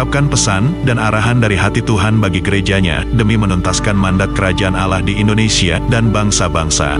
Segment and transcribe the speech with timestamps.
[0.00, 5.20] mengungkapkan pesan dan arahan dari hati Tuhan bagi gerejanya demi menuntaskan mandat kerajaan Allah di
[5.20, 6.96] Indonesia dan bangsa-bangsa.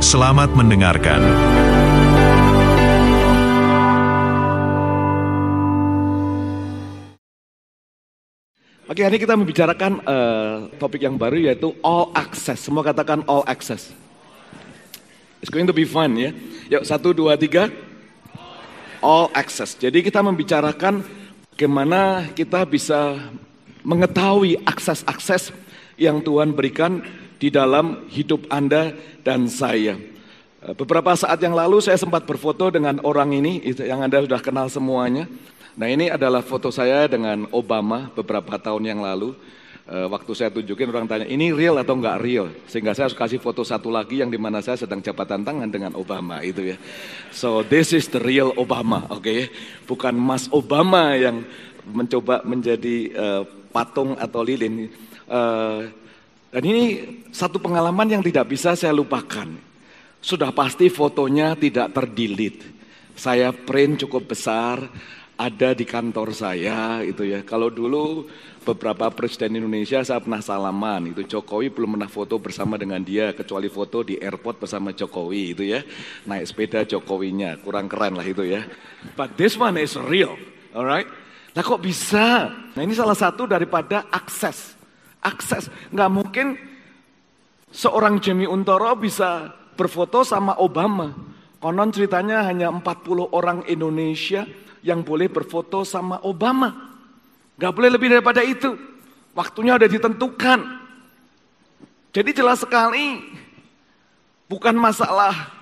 [0.00, 1.20] Selamat mendengarkan.
[8.88, 12.64] Oke, hari ini kita membicarakan uh, topik yang baru yaitu all access.
[12.64, 13.92] Semua katakan all access.
[15.44, 16.32] It's going to be fun ya.
[16.72, 17.68] Yuk, satu, dua, tiga.
[19.06, 19.78] All access.
[19.78, 21.06] Jadi kita membicarakan
[21.54, 23.14] bagaimana kita bisa
[23.86, 25.54] mengetahui akses-akses
[25.94, 27.06] yang Tuhan berikan
[27.38, 29.94] di dalam hidup Anda dan saya.
[30.58, 34.66] Uh, Beberapa saat yang lalu saya sempat berfoto dengan orang ini, yang Anda sudah kenal
[34.66, 35.30] semuanya.
[35.78, 39.38] Nah ini adalah foto saya dengan Obama beberapa tahun yang lalu.
[39.86, 42.50] Eh, waktu saya tunjukin orang tanya, ini real atau enggak real?
[42.66, 45.94] Sehingga saya harus kasih foto satu lagi yang di mana saya sedang jabatan tangan dengan
[45.94, 46.76] Obama itu ya.
[47.30, 49.46] So this is the real Obama, oke?
[49.86, 51.46] Bukan Mas Obama yang
[51.86, 54.90] mencoba menjadi eh, patung atau lilin.
[55.30, 55.80] Eh,
[56.50, 59.54] dan ini satu pengalaman yang tidak bisa saya lupakan.
[60.18, 62.58] Sudah pasti fotonya tidak terdilit.
[63.14, 64.82] Saya print cukup besar,
[65.36, 67.44] ada di kantor saya itu ya.
[67.44, 68.24] Kalau dulu
[68.66, 73.70] beberapa presiden Indonesia saya pernah salaman, itu Jokowi belum pernah foto bersama dengan dia kecuali
[73.70, 75.86] foto di airport bersama Jokowi itu ya.
[76.26, 78.66] Naik sepeda Jokowinya, kurang keren lah itu ya.
[79.14, 80.34] But this one is real,
[80.74, 81.06] alright?
[81.54, 82.50] Nah kok bisa?
[82.74, 84.74] Nah ini salah satu daripada akses.
[85.22, 86.58] Akses, nggak mungkin
[87.70, 91.14] seorang Jamie Untoro bisa berfoto sama Obama.
[91.62, 94.44] Konon ceritanya hanya 40 orang Indonesia
[94.82, 96.95] yang boleh berfoto sama Obama.
[97.56, 98.76] Gak boleh lebih daripada itu.
[99.36, 100.60] Waktunya udah ditentukan.
[102.16, 103.20] Jadi jelas sekali,
[104.48, 105.52] bukan masalah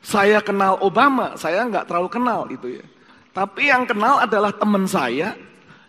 [0.00, 2.84] saya kenal Obama, saya nggak terlalu kenal itu ya.
[3.36, 5.36] Tapi yang kenal adalah teman saya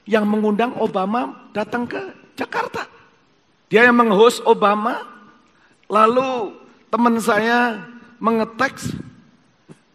[0.04, 2.02] yang mengundang Obama datang ke
[2.36, 2.84] Jakarta.
[3.72, 5.06] Dia yang menghost Obama,
[5.88, 6.58] lalu
[6.90, 7.80] teman saya
[8.20, 8.98] mengeteks,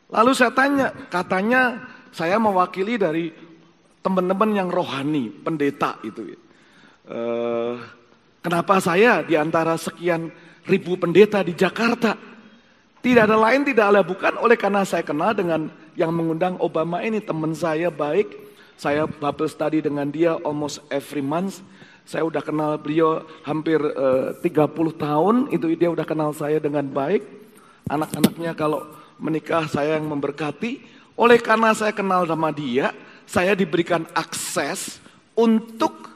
[0.08, 1.82] lalu saya tanya, katanya
[2.14, 3.34] saya mewakili dari
[4.04, 6.36] teman-teman yang rohani, pendeta itu.
[7.08, 7.80] Uh,
[8.44, 10.28] kenapa saya di antara sekian
[10.68, 12.12] ribu pendeta di Jakarta?
[13.00, 17.24] Tidak ada lain, tidak ada bukan oleh karena saya kenal dengan yang mengundang Obama ini
[17.24, 18.44] teman saya baik.
[18.76, 21.64] Saya Bible study dengan dia almost every month.
[22.04, 27.24] Saya udah kenal beliau hampir uh, 30 tahun, itu dia udah kenal saya dengan baik.
[27.88, 28.84] Anak-anaknya kalau
[29.16, 30.92] menikah saya yang memberkati.
[31.16, 32.90] Oleh karena saya kenal sama dia,
[33.24, 35.02] saya diberikan akses
[35.34, 36.08] untuk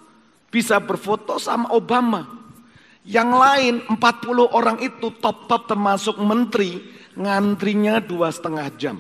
[0.49, 2.25] bisa berfoto sama Obama.
[3.09, 6.85] Yang lain 40 orang itu top-top termasuk menteri
[7.17, 8.97] ngantrinya dua setengah jam.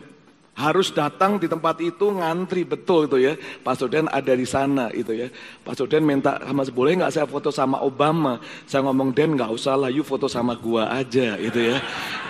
[0.58, 3.38] Harus datang di tempat itu ngantri betul itu ya.
[3.38, 5.30] Pak Soden ada di sana itu ya.
[5.62, 8.42] Pak Soden minta sama boleh nggak saya foto sama Obama.
[8.66, 11.78] Saya ngomong Den nggak usah lah, you foto sama gua aja itu ya.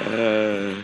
[0.05, 0.77] Uh,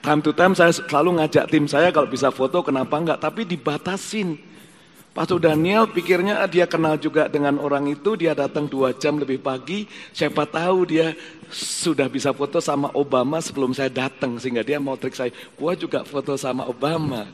[0.00, 3.20] time to time saya selalu ngajak tim saya kalau bisa foto kenapa enggak.
[3.20, 4.50] Tapi dibatasin.
[5.10, 9.90] Pastor Daniel pikirnya dia kenal juga dengan orang itu, dia datang dua jam lebih pagi,
[10.14, 11.18] siapa tahu dia
[11.50, 16.06] sudah bisa foto sama Obama sebelum saya datang, sehingga dia mau trik saya, gua juga
[16.06, 17.26] foto sama Obama.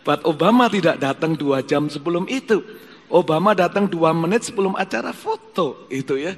[0.00, 2.64] But Obama tidak datang dua jam sebelum itu.
[3.12, 6.32] Obama datang dua menit sebelum acara foto, itu ya.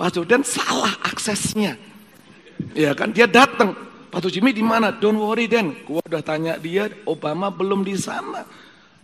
[0.00, 1.76] Pastor Dan salah aksesnya.
[2.72, 3.76] Ya kan, dia datang.
[4.12, 4.92] Pastor Jimmy di mana?
[4.92, 8.44] Don't worry Dan, gua udah tanya dia, Obama belum di sana.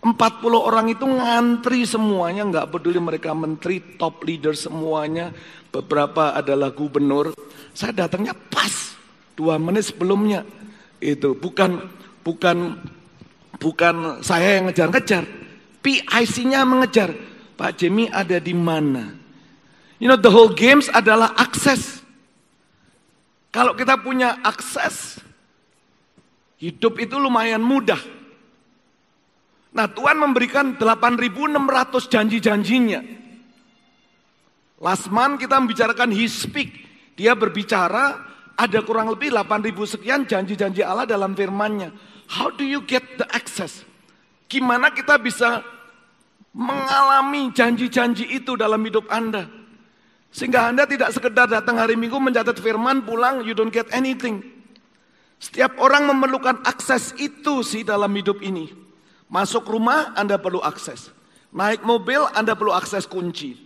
[0.05, 0.15] 40
[0.53, 5.33] orang itu ngantri semuanya, nggak peduli mereka menteri, top leader semuanya,
[5.73, 7.33] beberapa adalah gubernur.
[7.73, 8.95] Saya datangnya pas
[9.33, 10.45] dua menit sebelumnya.
[11.01, 11.83] Itu bukan
[12.21, 12.77] bukan
[13.59, 15.25] bukan saya yang ngejar-ngejar,
[15.83, 17.09] PIC-nya mengejar.
[17.59, 19.19] Pak Jimmy ada di mana?
[19.99, 21.98] You know the whole games adalah akses.
[23.49, 25.17] Kalau kita punya akses,
[26.61, 27.97] hidup itu lumayan mudah.
[29.73, 31.57] Nah Tuhan memberikan 8.600
[32.09, 33.01] janji-janjinya.
[34.79, 36.87] Last month kita membicarakan His Speak.
[37.17, 38.15] Dia berbicara
[38.55, 41.91] ada kurang lebih 8.000 sekian janji-janji Allah dalam firmannya.
[42.29, 43.83] How do you get the access?
[44.45, 45.65] Gimana kita bisa
[46.53, 49.58] mengalami janji-janji itu dalam hidup Anda?
[50.29, 54.45] Sehingga Anda tidak sekedar datang hari Minggu mencatat firman, pulang, you don't get anything.
[55.41, 58.69] Setiap orang memerlukan akses itu sih dalam hidup ini.
[59.31, 61.09] Masuk rumah, Anda perlu akses.
[61.49, 63.57] Naik mobil, Anda perlu akses kunci.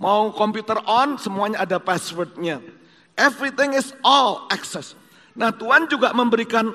[0.00, 2.60] Mau komputer on, semuanya ada passwordnya.
[3.16, 4.92] Everything is all access.
[5.36, 6.72] Nah Tuhan juga memberikan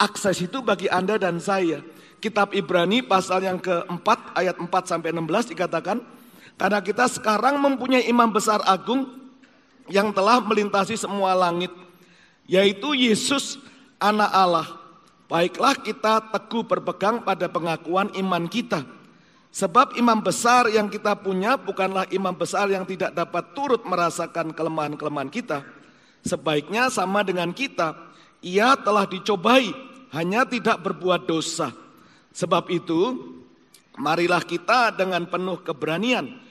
[0.00, 1.80] akses itu bagi Anda dan saya.
[2.20, 6.00] Kitab Ibrani pasal yang keempat ayat 4 sampai 16 dikatakan,
[6.58, 9.06] karena kita sekarang mempunyai imam besar agung
[9.86, 11.70] yang telah melintasi semua langit,
[12.50, 13.62] yaitu Yesus
[14.02, 14.68] anak Allah.
[15.30, 18.82] Baiklah kita teguh berpegang pada pengakuan iman kita.
[19.54, 25.30] Sebab imam besar yang kita punya bukanlah imam besar yang tidak dapat turut merasakan kelemahan-kelemahan
[25.30, 25.62] kita.
[26.26, 27.94] Sebaiknya sama dengan kita,
[28.42, 29.70] ia telah dicobai,
[30.10, 31.70] hanya tidak berbuat dosa.
[32.34, 33.14] Sebab itu,
[33.96, 36.47] marilah kita dengan penuh keberanian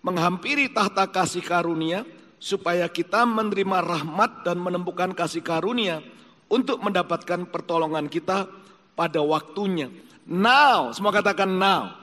[0.00, 2.08] menghampiri tahta kasih karunia
[2.40, 6.00] supaya kita menerima rahmat dan menemukan kasih karunia
[6.48, 8.48] untuk mendapatkan pertolongan kita
[8.96, 9.92] pada waktunya.
[10.24, 11.94] Now, semua katakan now.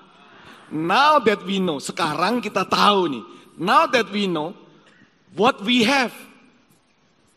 [0.69, 3.23] Now that we know, sekarang kita tahu nih.
[3.57, 4.53] Now that we know
[5.33, 6.13] what we have.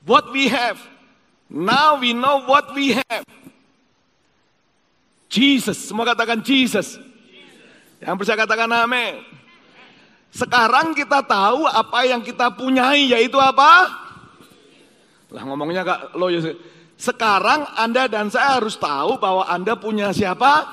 [0.05, 0.77] What we have.
[1.49, 3.25] Now we know what we have.
[5.31, 6.99] Jesus, semua katakan Jesus.
[8.03, 9.40] Yang percaya katakan amin.
[10.31, 13.91] Sekarang kita tahu apa yang kita punyai yaitu apa?
[15.31, 16.31] Lah ngomongnya kak lo.
[17.01, 20.67] Sekarang Anda dan saya harus tahu bahwa Anda punya siapa?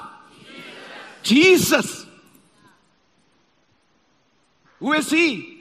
[1.26, 2.06] Jesus.
[4.78, 5.58] Who is he?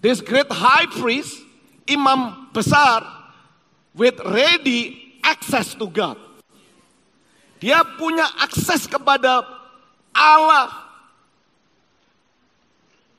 [0.00, 1.40] This great high priest,
[1.88, 3.04] imam besar
[3.92, 6.16] with ready access to God.
[7.60, 9.44] Dia punya akses kepada
[10.12, 10.83] Allah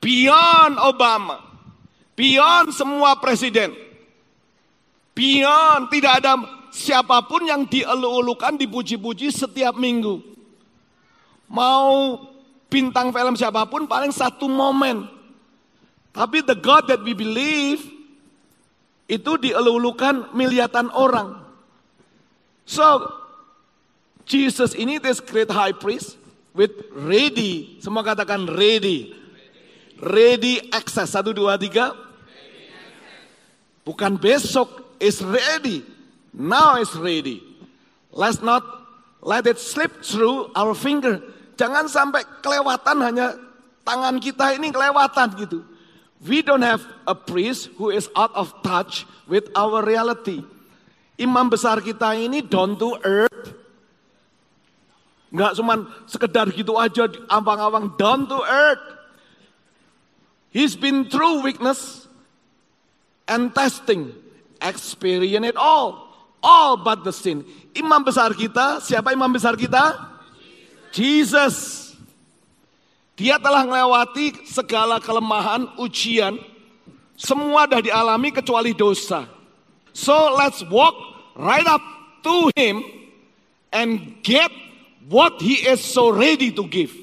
[0.06, 1.42] Beyond Obama.
[2.14, 3.74] Beyond semua presiden.
[5.18, 6.38] Beyond tidak ada
[6.70, 10.22] siapa pun yang dielu-elukan, dipuji-puji setiap minggu.
[11.50, 12.22] Mau
[12.70, 15.10] bintang film siapa pun paling satu momen.
[16.14, 17.82] Tapi the God that we believe
[19.10, 21.42] itu dielu-elukan miliatan orang.
[22.62, 23.10] So,
[24.22, 26.14] Jesus ini this great high priest
[26.54, 29.25] with ready, semua katakan ready
[29.96, 31.16] Ready access.
[31.16, 31.96] Satu, dua, tiga.
[33.86, 35.84] Bukan besok, is ready.
[36.36, 37.40] Now is ready.
[38.12, 38.64] Let's not
[39.24, 41.20] let it slip through our finger.
[41.56, 43.36] Jangan sampai kelewatan hanya
[43.84, 45.64] tangan kita ini kelewatan gitu.
[46.24, 50.40] We don't have a priest who is out of touch with our reality.
[51.16, 53.52] Imam besar kita ini down to earth.
[55.32, 55.78] Enggak cuman
[56.08, 58.95] sekedar gitu aja ambang-ambang down to earth.
[60.56, 62.08] He's been through weakness
[63.28, 64.16] and testing,
[64.56, 66.08] experience it all,
[66.40, 67.44] all but the sin.
[67.76, 70.00] Imam besar kita, siapa imam besar kita?
[70.96, 71.92] Jesus.
[73.20, 76.40] Dia telah melewati segala kelemahan, ujian,
[77.20, 79.28] semua dah dialami kecuali dosa.
[79.92, 80.96] So let's walk
[81.36, 81.84] right up
[82.24, 82.80] to him
[83.76, 84.48] and get
[85.12, 86.96] what he is so ready to give.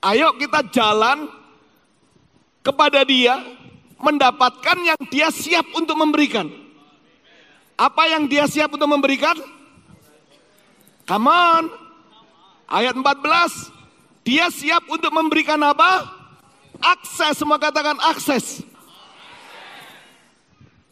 [0.00, 1.39] Ayo kita jalan
[2.60, 3.36] kepada dia
[4.00, 6.48] mendapatkan yang dia siap untuk memberikan.
[7.76, 9.36] Apa yang dia siap untuk memberikan?
[11.08, 11.64] Come on.
[12.68, 13.72] Ayat 14.
[14.22, 16.06] Dia siap untuk memberikan apa?
[16.80, 18.64] Akses, semua katakan akses.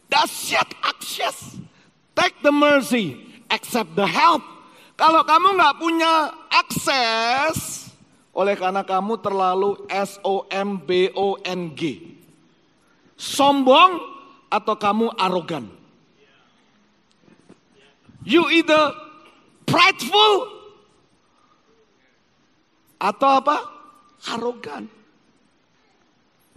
[0.09, 1.61] Dasyat akses.
[2.17, 3.15] Take the mercy,
[3.53, 4.43] accept the help.
[4.99, 7.88] Kalau kamu nggak punya akses,
[8.33, 11.83] oleh karena kamu terlalu S-O-M-B-O-N-G.
[13.19, 13.99] Sombong
[14.47, 15.67] atau kamu arogan.
[18.23, 18.95] You either
[19.65, 20.53] prideful
[23.01, 23.57] atau apa?
[24.35, 24.91] Arogan.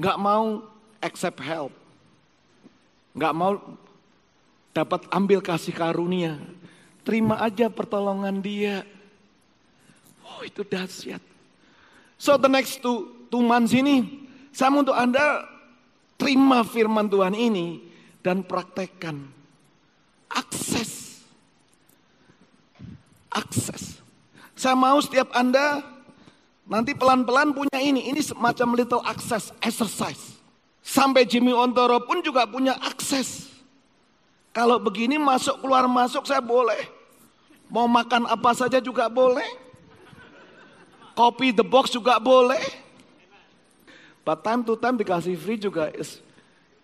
[0.02, 0.66] Gak mau
[1.02, 1.74] accept help.
[3.14, 3.58] Gak mau
[4.74, 6.42] dapat ambil kasih karunia.
[7.02, 8.86] Terima aja pertolongan dia.
[10.26, 11.31] Oh itu dahsyat.
[12.22, 14.06] So the next two, two months ini,
[14.54, 15.42] saya untuk Anda
[16.22, 17.82] terima firman Tuhan ini
[18.22, 19.26] dan praktekkan.
[20.30, 21.26] Akses.
[23.34, 23.98] Akses.
[24.54, 25.82] Saya mau setiap Anda
[26.70, 28.14] nanti pelan-pelan punya ini.
[28.14, 30.38] Ini semacam little access exercise.
[30.86, 33.50] Sampai Jimmy Ontoro pun juga punya akses.
[34.54, 36.86] Kalau begini masuk keluar masuk saya boleh.
[37.66, 39.61] Mau makan apa saja juga boleh.
[41.12, 42.62] Kopi the box juga boleh.
[44.22, 46.22] But time to time dikasih free juga is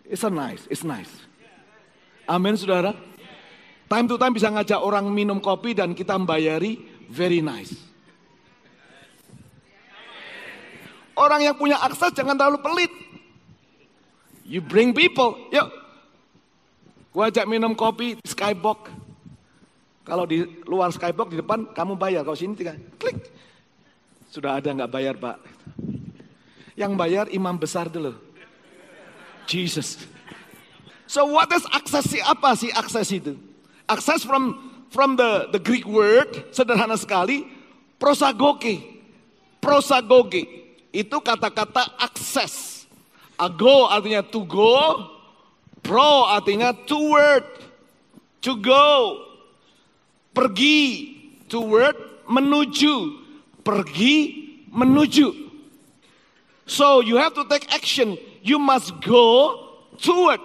[0.07, 1.11] is a nice, it's nice.
[2.25, 2.97] Amin saudara.
[3.87, 7.71] Time to time bisa ngajak orang minum kopi dan kita membayari very nice.
[11.17, 12.93] Orang yang punya akses jangan terlalu pelit.
[14.47, 15.71] You bring people, yuk.
[17.15, 18.91] Gua ajak minum kopi di skybox.
[20.05, 23.17] Kalau di luar skybox di depan kamu bayar, kalau sini tinggal klik.
[24.37, 25.41] Sudah ada nggak bayar pak?
[26.77, 28.13] Yang bayar imam besar dulu.
[29.49, 30.05] Jesus.
[31.09, 33.33] So what is akses apa sih akses itu?
[33.89, 34.61] Akses from
[34.93, 37.49] from the the Greek word sederhana sekali
[37.97, 38.77] prosagoge.
[39.57, 40.45] Prosagoge
[40.93, 42.85] itu kata-kata akses.
[43.41, 44.77] Ago artinya to go,
[45.81, 47.41] pro artinya toward,
[48.45, 49.17] to go.
[50.29, 51.17] Pergi,
[51.49, 51.97] toward,
[52.29, 53.25] menuju.
[53.67, 54.15] Pergi,
[54.71, 55.35] menuju.
[56.63, 58.15] So you have to take action.
[58.39, 59.59] You must go
[59.99, 60.39] toward.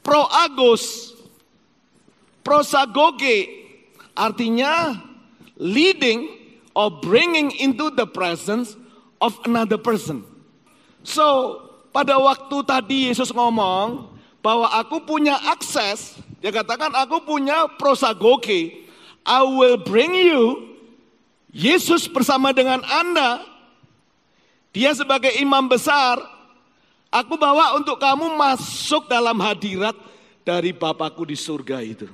[0.00, 1.12] Proagos,
[2.40, 3.68] prosagoge,
[4.16, 4.96] artinya
[5.60, 6.30] leading
[6.72, 8.80] or bringing into the presence
[9.20, 10.24] of another person.
[11.04, 11.58] So
[11.90, 14.08] pada waktu tadi Yesus ngomong
[14.40, 18.88] bahwa aku punya akses, dia katakan aku punya prosagoge,
[19.26, 20.75] I will bring you
[21.56, 23.40] Yesus bersama dengan Anda
[24.76, 26.20] dia sebagai imam besar,
[27.08, 29.96] aku bawa untuk kamu masuk dalam hadirat
[30.44, 32.12] dari Bapakku di surga itu.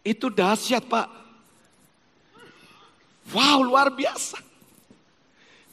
[0.00, 1.12] Itu dahsyat Pak.
[3.36, 4.40] Wow luar biasa.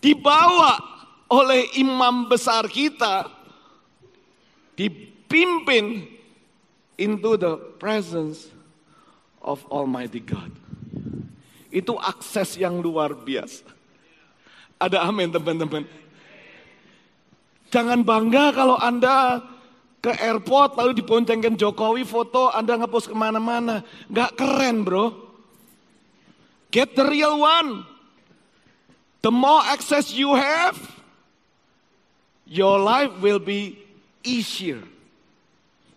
[0.03, 0.75] Dibawa
[1.31, 3.31] oleh imam besar kita,
[4.75, 6.11] dipimpin
[6.99, 8.51] into the presence
[9.39, 10.64] of Almighty God.
[11.75, 13.67] Itu akses yang luar biasa.
[14.79, 15.83] Ada amin teman-teman.
[17.67, 19.43] Jangan bangga kalau Anda
[19.99, 23.83] ke airport lalu diboncengkan Jokowi foto Anda ngepost ke mana-mana.
[24.07, 25.11] Gak keren bro.
[26.71, 27.83] Get the real one.
[29.19, 30.79] The more access you have,
[32.47, 33.75] your life will be
[34.23, 34.79] easier.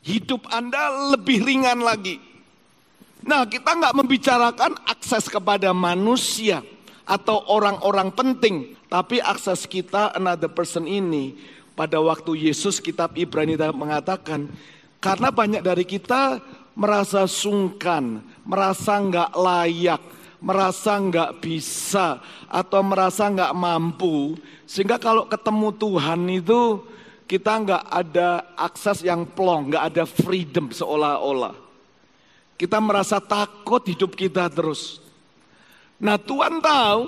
[0.03, 2.28] Hidup Anda lebih ringan lagi.
[3.29, 6.65] Nah kita nggak membicarakan akses kepada manusia
[7.05, 8.73] atau orang-orang penting.
[8.89, 11.37] Tapi akses kita another person ini
[11.77, 14.49] pada waktu Yesus kitab Ibrani mengatakan
[14.97, 16.41] karena banyak dari kita
[16.73, 20.01] merasa sungkan, merasa nggak layak,
[20.41, 26.81] merasa nggak bisa atau merasa nggak mampu sehingga kalau ketemu Tuhan itu
[27.29, 31.68] kita nggak ada akses yang plong, nggak ada freedom seolah-olah.
[32.59, 34.99] Kita merasa takut hidup kita terus.
[36.03, 37.07] Nah Tuhan tahu,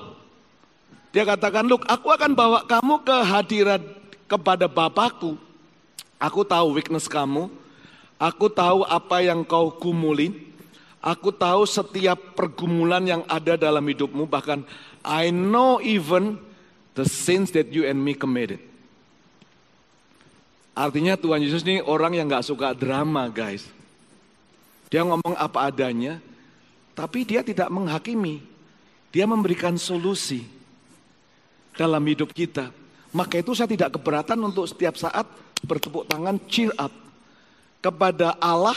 [1.10, 3.82] dia katakan, Look, aku akan bawa kamu ke hadirat
[4.30, 5.34] kepada Bapakku.
[6.22, 7.50] Aku tahu weakness kamu,
[8.14, 10.36] aku tahu apa yang kau gumulin,
[11.00, 14.62] aku tahu setiap pergumulan yang ada dalam hidupmu, bahkan
[15.02, 16.36] I know even
[16.92, 18.60] the sins that you and me committed.
[20.76, 23.66] Artinya Tuhan Yesus ini orang yang gak suka drama guys.
[24.90, 26.18] Dia ngomong apa adanya,
[26.98, 28.42] tapi dia tidak menghakimi.
[29.14, 30.42] Dia memberikan solusi
[31.78, 32.74] dalam hidup kita.
[33.14, 35.26] Maka itu saya tidak keberatan untuk setiap saat
[35.62, 36.90] bertepuk tangan cheer up
[37.82, 38.76] kepada Allah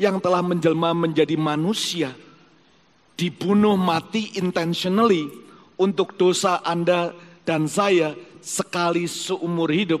[0.00, 2.12] yang telah menjelma menjadi manusia.
[3.16, 5.28] Dibunuh mati intentionally
[5.76, 7.12] untuk dosa Anda
[7.44, 10.00] dan saya sekali seumur hidup.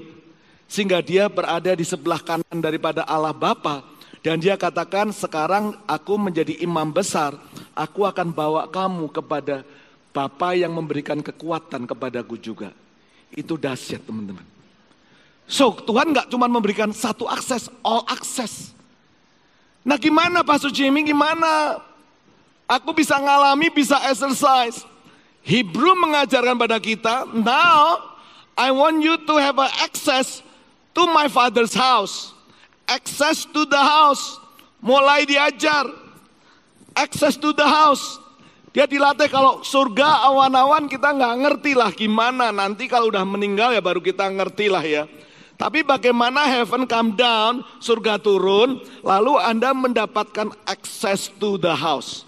[0.64, 3.84] Sehingga dia berada di sebelah kanan daripada Allah Bapa
[4.20, 7.32] dan dia katakan sekarang aku menjadi imam besar,
[7.72, 9.64] aku akan bawa kamu kepada
[10.12, 12.74] Bapa yang memberikan kekuatan kepadaku juga.
[13.32, 14.44] Itu dahsyat teman-teman.
[15.48, 18.76] So Tuhan nggak cuma memberikan satu akses, all access.
[19.80, 21.80] Nah gimana Pastor Jimmy, gimana
[22.68, 24.84] aku bisa ngalami, bisa exercise.
[25.40, 28.04] Hebrew mengajarkan pada kita, now
[28.52, 30.44] I want you to have access
[30.92, 32.36] to my father's house
[32.90, 34.42] access to the house.
[34.82, 35.86] Mulai diajar.
[36.98, 38.18] Access to the house.
[38.70, 42.50] Dia dilatih kalau surga awan-awan kita nggak ngerti lah gimana.
[42.50, 45.06] Nanti kalau udah meninggal ya baru kita ngerti lah ya.
[45.60, 52.24] Tapi bagaimana heaven come down, surga turun, lalu Anda mendapatkan access to the house.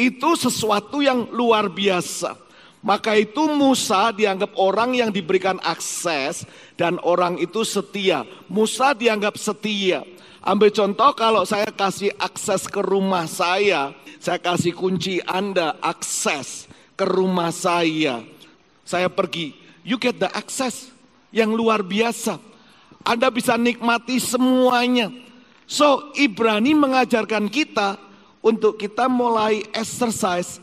[0.00, 2.40] Itu sesuatu yang luar biasa.
[2.84, 8.26] Maka itu Musa dianggap orang yang diberikan akses dan orang itu setia.
[8.50, 10.02] Musa dianggap setia.
[10.44, 17.08] Ambil contoh kalau saya kasih akses ke rumah saya, saya kasih kunci Anda akses ke
[17.08, 18.20] rumah saya.
[18.84, 20.92] Saya pergi, you get the access
[21.32, 22.36] yang luar biasa.
[23.04, 25.08] Anda bisa nikmati semuanya.
[25.64, 27.96] So, Ibrani mengajarkan kita
[28.44, 30.60] untuk kita mulai exercise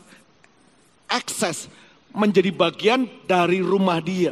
[1.10, 1.66] akses
[2.14, 4.30] menjadi bagian dari rumah dia.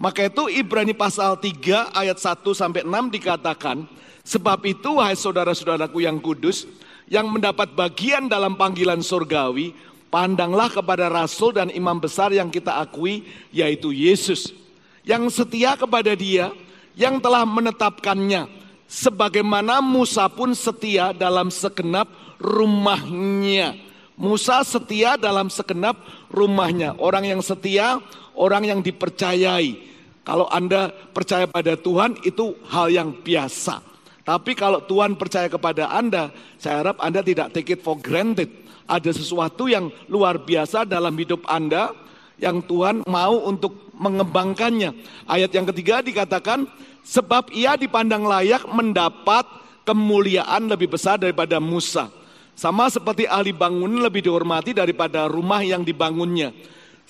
[0.00, 3.84] Maka itu Ibrani pasal 3 ayat 1 sampai 6 dikatakan,
[4.24, 6.64] sebab itu wahai saudara-saudaraku yang kudus,
[7.04, 9.76] yang mendapat bagian dalam panggilan surgawi,
[10.08, 14.56] pandanglah kepada rasul dan imam besar yang kita akui, yaitu Yesus.
[15.04, 16.48] Yang setia kepada dia,
[16.96, 18.48] yang telah menetapkannya,
[18.88, 22.08] sebagaimana Musa pun setia dalam segenap
[22.40, 23.76] rumahnya.
[24.16, 26.00] Musa setia dalam segenap
[26.32, 26.96] rumahnya.
[26.96, 28.00] Orang yang setia,
[28.32, 29.89] orang yang dipercayai.
[30.30, 33.82] Kalau Anda percaya pada Tuhan itu hal yang biasa.
[34.22, 38.46] Tapi kalau Tuhan percaya kepada Anda, saya harap Anda tidak take it for granted.
[38.86, 41.90] Ada sesuatu yang luar biasa dalam hidup Anda
[42.38, 44.94] yang Tuhan mau untuk mengembangkannya.
[45.26, 46.62] Ayat yang ketiga dikatakan,
[47.02, 49.42] sebab ia dipandang layak mendapat
[49.82, 52.06] kemuliaan lebih besar daripada Musa.
[52.54, 56.54] Sama seperti ahli bangun lebih dihormati daripada rumah yang dibangunnya.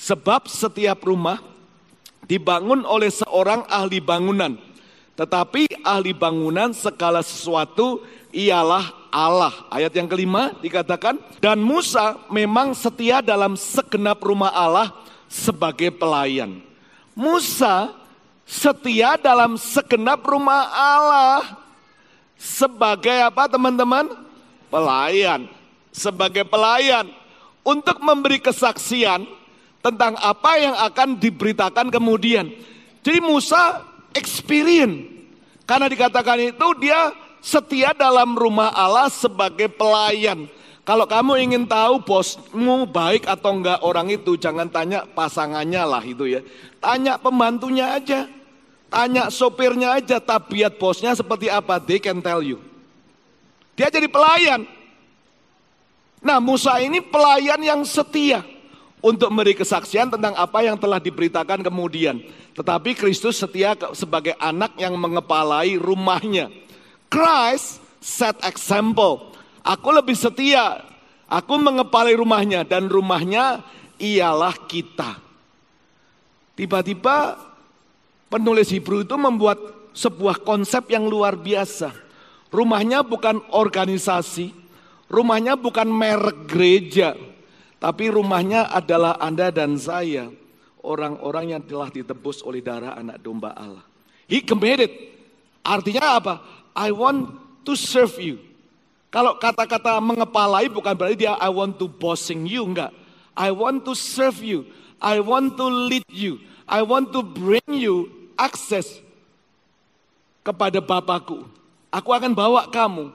[0.01, 1.51] Sebab setiap rumah
[2.31, 4.55] dibangun oleh seorang ahli bangunan.
[5.19, 9.67] Tetapi ahli bangunan segala sesuatu ialah Allah.
[9.67, 14.95] Ayat yang kelima dikatakan, dan Musa memang setia dalam segenap rumah Allah
[15.27, 16.63] sebagai pelayan.
[17.19, 17.91] Musa
[18.47, 21.59] setia dalam segenap rumah Allah
[22.39, 24.07] sebagai apa teman-teman?
[24.71, 25.51] Pelayan.
[25.91, 27.11] Sebagai pelayan
[27.67, 29.27] untuk memberi kesaksian
[29.81, 32.49] tentang apa yang akan diberitakan kemudian.
[33.01, 35.09] Jadi Musa experience.
[35.65, 40.51] Karena dikatakan itu dia setia dalam rumah Allah sebagai pelayan.
[40.85, 46.27] Kalau kamu ingin tahu bosmu baik atau enggak orang itu, jangan tanya pasangannya lah itu
[46.27, 46.41] ya.
[46.83, 48.27] Tanya pembantunya aja.
[48.91, 52.59] Tanya sopirnya aja, tabiat bosnya seperti apa, they can tell you.
[53.79, 54.67] Dia jadi pelayan.
[56.19, 58.43] Nah Musa ini pelayan yang setia
[59.01, 62.21] untuk memberi kesaksian tentang apa yang telah diberitakan kemudian.
[62.53, 66.53] Tetapi Kristus setia sebagai anak yang mengepalai rumahnya.
[67.09, 69.33] Christ set example.
[69.65, 70.85] Aku lebih setia.
[71.31, 73.63] Aku mengepalai rumahnya dan rumahnya
[74.01, 75.21] ialah kita.
[76.59, 77.39] Tiba-tiba
[78.29, 79.57] penulis Hebrew itu membuat
[79.97, 81.95] sebuah konsep yang luar biasa.
[82.51, 84.51] Rumahnya bukan organisasi,
[85.07, 87.15] rumahnya bukan merek gereja,
[87.81, 90.29] tapi rumahnya adalah Anda dan saya
[90.85, 93.85] orang-orang yang telah ditebus oleh darah anak domba Allah.
[94.29, 94.93] He committed.
[95.65, 96.35] Artinya apa?
[96.77, 98.37] I want to serve you.
[99.11, 102.95] Kalau kata-kata mengepalai bukan berarti dia I want to bossing you, enggak.
[103.35, 104.69] I want to serve you.
[105.01, 106.39] I want to lead you.
[106.69, 109.03] I want to bring you access
[110.47, 111.49] kepada Bapakku.
[111.91, 113.11] Aku akan bawa kamu.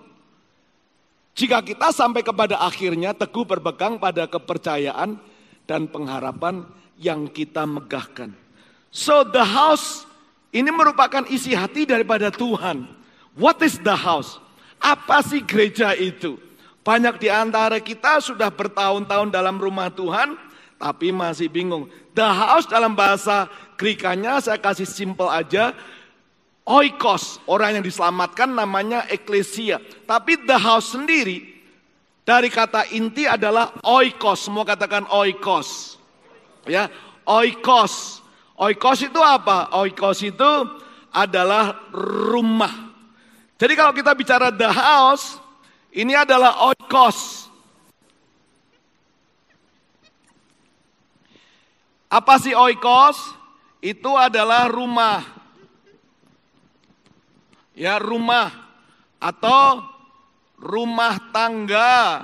[1.36, 5.20] Jika kita sampai kepada akhirnya teguh berpegang pada kepercayaan
[5.68, 6.64] dan pengharapan
[6.96, 8.32] yang kita megahkan.
[8.88, 10.08] So the house
[10.56, 12.88] ini merupakan isi hati daripada Tuhan.
[13.36, 14.40] What is the house?
[14.80, 16.40] Apa sih gereja itu?
[16.88, 20.40] Banyak di antara kita sudah bertahun-tahun dalam rumah Tuhan,
[20.80, 21.92] tapi masih bingung.
[22.16, 25.76] The house dalam bahasa Grikanya saya kasih simple aja,
[26.66, 29.78] oikos, orang yang diselamatkan namanya eklesia.
[30.10, 31.56] Tapi the house sendiri
[32.26, 36.02] dari kata inti adalah oikos, semua katakan oikos.
[36.66, 36.90] Ya,
[37.30, 38.26] oikos.
[38.58, 39.70] Oikos itu apa?
[39.78, 40.52] Oikos itu
[41.14, 42.72] adalah rumah.
[43.62, 45.38] Jadi kalau kita bicara the house,
[45.94, 47.46] ini adalah oikos.
[52.10, 53.22] Apa sih oikos?
[53.86, 55.22] Itu adalah rumah.
[57.76, 58.50] Ya, rumah
[59.20, 59.84] atau
[60.56, 62.24] rumah tangga.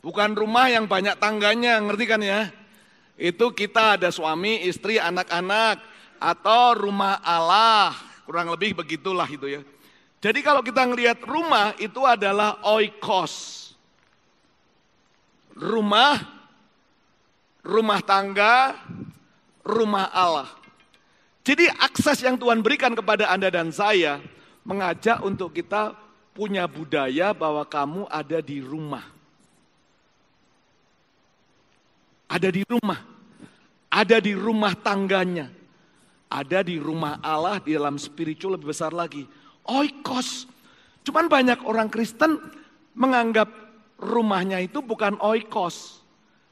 [0.00, 2.48] Bukan rumah yang banyak tangganya, ngerti kan ya?
[3.20, 5.82] Itu kita ada suami, istri, anak-anak,
[6.20, 7.92] atau rumah Allah.
[8.24, 9.60] Kurang lebih begitulah itu ya.
[10.22, 13.66] Jadi kalau kita ngelihat rumah itu adalah oikos.
[15.56, 16.20] Rumah,
[17.64, 18.76] rumah tangga,
[19.64, 20.48] rumah Allah.
[21.46, 24.18] Jadi akses yang Tuhan berikan kepada Anda dan saya
[24.66, 25.94] mengajak untuk kita
[26.34, 29.06] punya budaya bahwa kamu ada di rumah.
[32.26, 32.98] Ada di rumah.
[33.86, 35.46] Ada di rumah tangganya.
[36.26, 39.22] Ada di rumah Allah di dalam spiritual lebih besar lagi.
[39.70, 40.50] Oikos.
[41.06, 42.42] Cuman banyak orang Kristen
[42.98, 43.46] menganggap
[44.02, 46.02] rumahnya itu bukan oikos.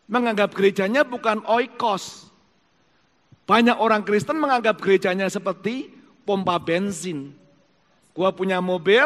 [0.07, 2.24] Menganggap gerejanya bukan oikos.
[3.44, 5.92] Banyak orang Kristen menganggap gerejanya seperti
[6.24, 7.37] pompa bensin.
[8.16, 9.04] Gua punya mobil,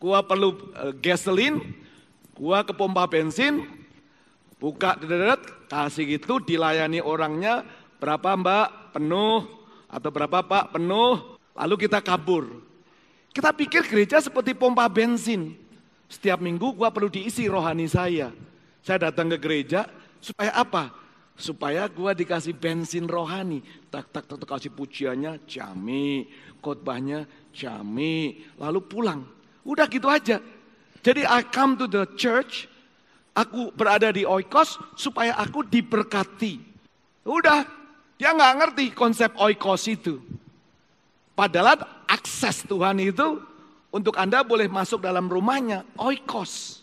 [0.00, 1.60] gua perlu uh, gasolin,
[2.32, 3.68] gua ke pompa bensin,
[4.56, 7.68] buka dedet, kasih gitu dilayani orangnya
[8.00, 9.44] berapa mbak penuh
[9.92, 12.64] atau berapa pak penuh, lalu kita kabur.
[13.28, 15.52] Kita pikir gereja seperti pompa bensin.
[16.08, 18.32] Setiap minggu gua perlu diisi rohani saya.
[18.80, 19.84] Saya datang ke gereja
[20.16, 21.07] supaya apa?
[21.38, 23.62] Supaya gua dikasih bensin rohani.
[23.88, 26.26] Tak tak tak, tak kasih pujiannya jami,
[26.58, 27.24] khotbahnya
[27.54, 29.22] jami, lalu pulang.
[29.62, 30.42] Udah gitu aja.
[31.00, 32.66] Jadi I come to the church,
[33.32, 36.58] aku berada di oikos supaya aku diberkati.
[37.22, 37.62] Udah,
[38.18, 40.18] dia nggak ngerti konsep oikos itu.
[41.38, 43.38] Padahal akses Tuhan itu
[43.94, 46.77] untuk Anda boleh masuk dalam rumahnya, oikos.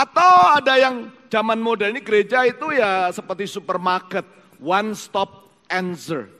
[0.00, 4.24] Atau ada yang zaman modern ini gereja itu ya seperti supermarket,
[4.56, 6.32] one stop answer.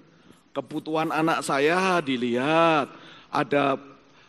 [0.57, 2.89] Kebutuhan anak saya dilihat,
[3.29, 3.77] ada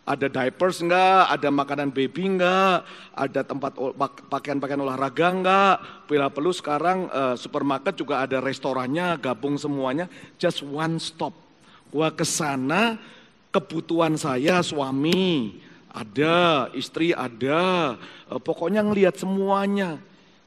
[0.03, 2.83] ada diapers enggak, ada makanan baby enggak,
[3.15, 3.71] ada tempat
[4.27, 5.75] pakaian-pakaian olahraga enggak.
[6.11, 11.31] Bila perlu sekarang uh, supermarket juga ada restorannya, gabung semuanya, just one stop.
[11.87, 12.99] Gua ke sana,
[13.55, 15.55] kebutuhan saya suami,
[15.91, 17.95] ada, istri ada,
[18.31, 19.99] eh, pokoknya ngelihat semuanya.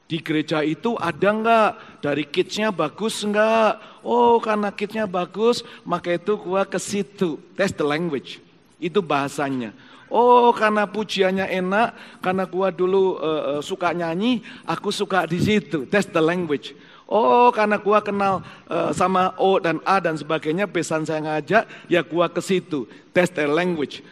[0.05, 1.71] Di gereja itu ada enggak?
[1.97, 3.81] Dari kidsnya bagus enggak?
[4.05, 7.41] Oh karena kidsnya bagus, maka itu gua ke situ.
[7.57, 8.37] That's the language.
[8.77, 9.73] Itu bahasanya.
[10.13, 15.89] Oh karena pujiannya enak, karena gua dulu uh, suka nyanyi, aku suka di situ.
[15.89, 16.77] That's the language.
[17.09, 22.05] Oh karena gua kenal uh, sama O dan A dan sebagainya, besan saya ngajak, ya
[22.05, 22.85] gua ke situ.
[23.09, 24.05] That's the language.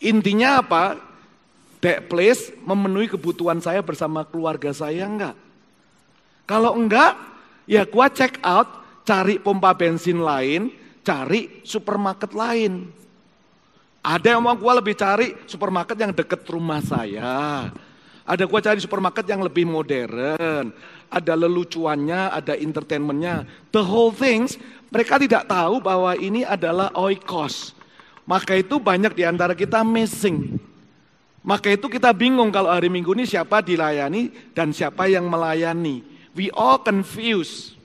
[0.00, 1.00] Intinya apa?
[1.84, 5.36] That place memenuhi kebutuhan saya bersama keluarga saya enggak?
[6.48, 7.14] Kalau enggak,
[7.68, 8.66] ya gua check out,
[9.06, 10.72] cari pompa bensin lain,
[11.04, 12.90] cari supermarket lain.
[14.02, 17.68] Ada yang mau gua lebih cari supermarket yang deket rumah saya.
[18.26, 20.72] Ada gua cari supermarket yang lebih modern.
[21.06, 23.46] Ada lelucuannya, ada entertainmentnya.
[23.70, 24.58] The whole things,
[24.90, 27.75] mereka tidak tahu bahwa ini adalah oikos.
[28.26, 30.58] Maka itu banyak di antara kita missing.
[31.46, 36.02] Maka itu kita bingung kalau hari Minggu ini siapa dilayani dan siapa yang melayani.
[36.34, 37.78] We all confused.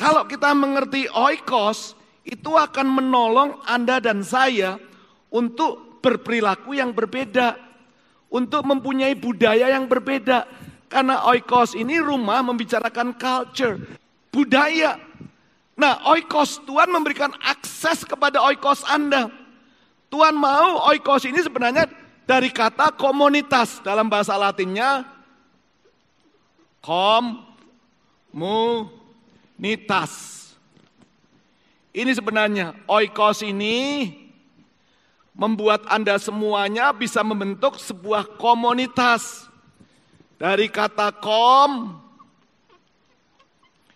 [0.00, 1.92] Kalau kita mengerti oikos,
[2.24, 4.80] itu akan menolong Anda dan saya
[5.28, 7.60] untuk berperilaku yang berbeda.
[8.32, 10.48] Untuk mempunyai budaya yang berbeda.
[10.88, 13.78] Karena oikos ini rumah membicarakan culture,
[14.32, 14.96] budaya.
[15.80, 19.32] Nah, oikos Tuhan memberikan akses kepada oikos Anda.
[20.12, 21.88] Tuhan mau oikos ini sebenarnya
[22.28, 25.08] dari kata komunitas dalam bahasa Latinnya
[26.84, 28.76] komunitas.
[31.96, 34.12] Ini sebenarnya oikos ini
[35.32, 39.48] membuat Anda semuanya bisa membentuk sebuah komunitas.
[40.36, 41.96] Dari kata kom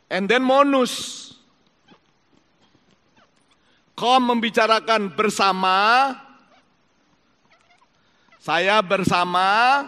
[0.09, 1.34] and then monus.
[3.95, 6.11] Kom membicarakan bersama,
[8.43, 9.87] saya bersama,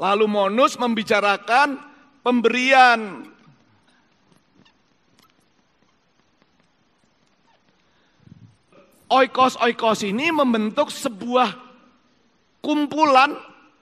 [0.00, 1.78] lalu Monus membicarakan
[2.24, 3.28] pemberian.
[9.12, 11.54] Oikos-oikos ini membentuk sebuah
[12.64, 13.36] kumpulan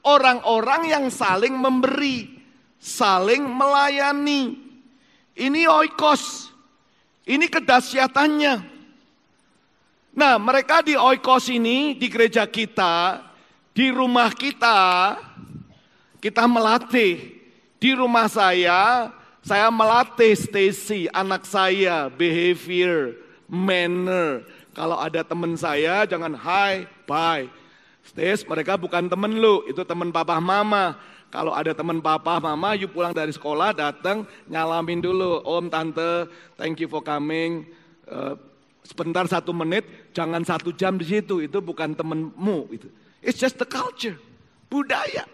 [0.05, 2.43] orang-orang yang saling memberi,
[2.77, 4.59] saling melayani.
[5.33, 6.52] Ini oikos.
[7.23, 8.55] Ini kedahsyatannya.
[10.13, 13.25] Nah, mereka di oikos ini, di gereja kita,
[13.73, 15.17] di rumah kita,
[16.21, 17.41] kita melatih.
[17.83, 19.11] Di rumah saya,
[19.43, 23.19] saya melatih Stacy, anak saya, behavior,
[23.51, 24.47] manner.
[24.71, 27.51] Kalau ada teman saya, jangan hi, bye.
[28.03, 30.99] Stace, mereka bukan temen lu, itu teman papa mama.
[31.33, 35.41] Kalau ada teman papa, mama, yuk pulang dari sekolah, datang, nyalamin dulu.
[35.41, 36.29] Om, tante,
[36.61, 37.65] thank you for coming.
[38.05, 38.37] Uh,
[38.85, 41.41] sebentar satu menit, jangan satu jam di situ.
[41.41, 42.69] Itu bukan temenmu.
[42.77, 42.93] Itu.
[43.25, 44.21] It's just the culture,
[44.69, 45.25] budaya.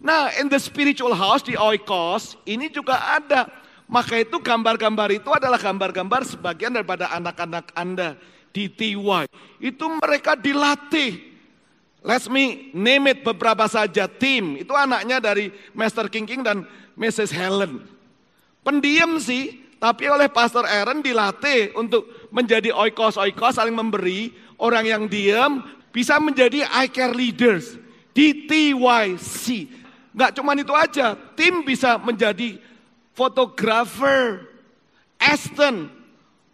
[0.00, 3.44] Nah, in the spiritual house di Oikos, ini juga ada.
[3.84, 8.16] Maka itu gambar-gambar itu adalah gambar-gambar sebagian daripada anak-anak Anda
[8.48, 9.28] di TY.
[9.60, 11.33] Itu mereka dilatih
[12.04, 14.60] Let me name it beberapa saja tim.
[14.60, 16.68] Itu anaknya dari Master King King dan
[17.00, 17.32] Mrs.
[17.32, 17.80] Helen.
[18.60, 24.36] Pendiam sih, tapi oleh Pastor Aaron dilatih untuk menjadi oikos-oikos saling memberi.
[24.60, 27.80] Orang yang diam bisa menjadi I care leaders
[28.12, 29.66] di TYC.
[30.14, 32.60] Gak cuma itu aja, tim bisa menjadi
[33.16, 34.46] fotografer,
[35.18, 35.90] Aston,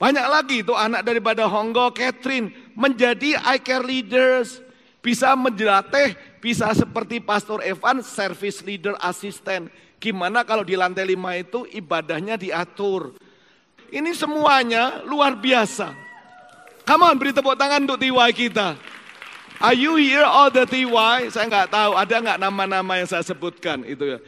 [0.00, 4.64] banyak lagi itu anak daripada Honggo, Catherine, menjadi eye care leaders,
[5.00, 9.72] bisa menjelatih, bisa seperti Pastor Evan, service leader assistant.
[10.00, 13.16] Gimana kalau di lantai lima itu ibadahnya diatur.
[13.90, 15.92] Ini semuanya luar biasa.
[16.84, 18.78] Come on, beri tepuk tangan untuk TY kita.
[19.60, 21.28] Are you here all the TY?
[21.28, 24.18] Saya nggak tahu, ada nggak nama-nama yang saya sebutkan itu ya.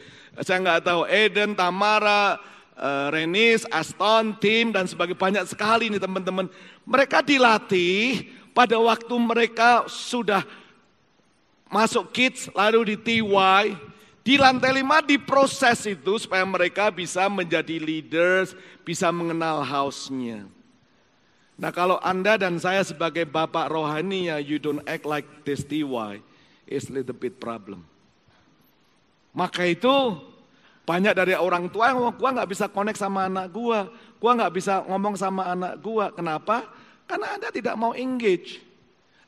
[0.45, 2.37] Saya nggak tahu, Eden, Tamara,
[2.77, 5.21] uh, Renis, Aston, Tim, dan sebagainya.
[5.21, 6.53] Banyak sekali nih teman-teman.
[6.85, 10.45] Mereka dilatih pada waktu mereka sudah
[11.73, 13.73] masuk kids, lalu di TY,
[14.21, 18.53] di lantai lima diproses itu supaya mereka bisa menjadi leaders,
[18.85, 20.45] bisa mengenal house-nya.
[21.57, 26.21] Nah kalau Anda dan saya sebagai bapak rohani ya you don't act like this TY,
[26.69, 27.89] it's little bit problem.
[29.33, 30.21] Maka itu
[30.85, 33.89] banyak dari orang tua yang gua nggak bisa connect sama anak gua,
[34.21, 36.13] gua nggak bisa ngomong sama anak gua.
[36.13, 36.69] Kenapa?
[37.09, 38.61] Karena Anda tidak mau engage.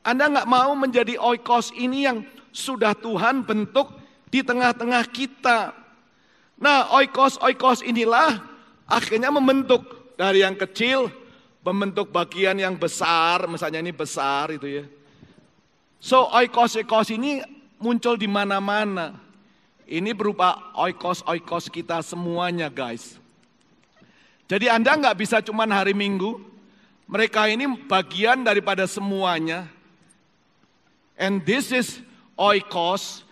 [0.05, 2.21] Anda nggak mau menjadi oikos ini yang
[2.53, 3.89] sudah Tuhan bentuk
[4.29, 5.73] di tengah-tengah kita.
[6.61, 8.37] Nah, oikos-oikos inilah
[8.85, 11.09] akhirnya membentuk dari yang kecil
[11.65, 14.85] membentuk bagian yang besar, misalnya ini besar itu ya.
[15.97, 17.41] So oikos-oikos ini
[17.81, 19.17] muncul di mana-mana.
[19.89, 23.17] Ini berupa oikos-oikos kita semuanya guys.
[24.45, 26.37] Jadi Anda nggak bisa cuma hari Minggu,
[27.09, 29.65] mereka ini bagian daripada semuanya.
[31.15, 32.03] And this is
[32.35, 33.23] oikos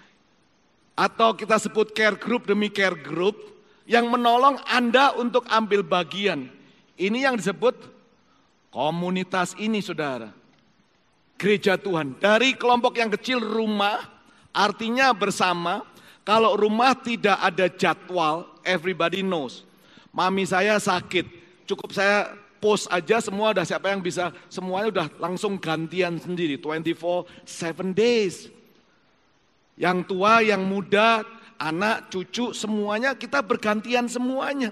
[0.95, 3.35] atau kita sebut care group demi care group
[3.83, 6.47] yang menolong Anda untuk ambil bagian.
[6.95, 7.93] Ini yang disebut
[8.73, 10.33] Komunitas ini saudara,
[11.37, 12.17] gereja Tuhan.
[12.17, 14.01] Dari kelompok yang kecil rumah,
[14.49, 15.85] artinya bersama.
[16.25, 19.61] Kalau rumah tidak ada jadwal, everybody knows.
[20.09, 21.29] Mami saya sakit,
[21.69, 27.27] cukup saya post aja semua udah siapa yang bisa, semuanya udah langsung gantian sendiri, 24
[27.43, 28.47] 7 days.
[29.75, 31.27] Yang tua, yang muda,
[31.59, 34.71] anak, cucu, semuanya kita bergantian semuanya.